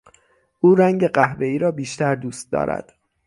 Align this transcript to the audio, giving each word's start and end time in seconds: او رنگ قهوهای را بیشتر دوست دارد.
او 0.59 0.75
رنگ 0.75 1.07
قهوهای 1.07 1.57
را 1.57 1.71
بیشتر 1.71 2.15
دوست 2.15 2.51
دارد. 2.51 2.93